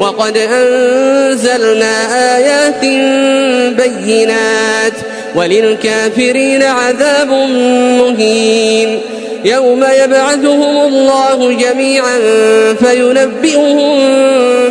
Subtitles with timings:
[0.00, 1.94] وقد أنزلنا
[2.36, 2.80] آيات
[3.76, 4.92] بينات
[5.34, 7.28] وللكافرين عذاب
[7.98, 8.98] مهين
[9.44, 12.18] يوم يبعثهم الله جميعا
[12.80, 13.98] فينبئهم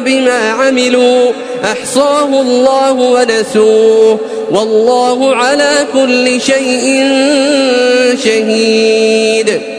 [0.06, 1.32] بما عملوا
[1.64, 4.20] أحصاه الله ونسوه
[4.52, 7.06] والله على كل شيء
[8.23, 9.79] شهيد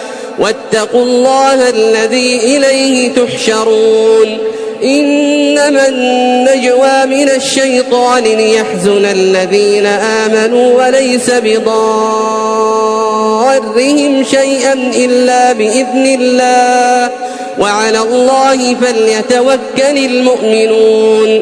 [0.41, 4.37] واتقوا الله الذي إليه تحشرون.
[4.83, 11.83] إنما النجوى من الشيطان ليحزن الذين آمنوا وليس بضارهم
[14.23, 17.09] شيئا إلا بإذن الله.
[17.59, 21.41] وعلى الله فليتوكل المؤمنون.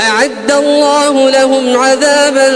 [0.00, 2.52] أعد الله لهم عذابا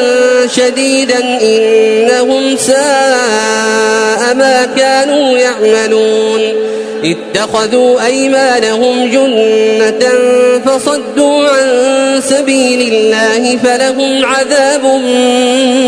[0.57, 6.41] شديدا إنهم ساء ما كانوا يعملون.
[7.05, 10.11] اتخذوا أيمانهم جنة
[10.67, 11.69] فصدوا عن
[12.29, 14.85] سبيل الله فلهم عذاب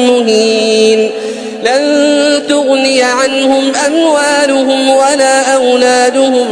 [0.08, 1.10] مهين.
[1.64, 6.50] لن تغني عنهم أموالهم ولا أولادهم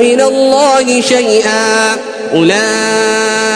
[0.00, 1.96] من الله شيئا.
[2.34, 3.43] أولئك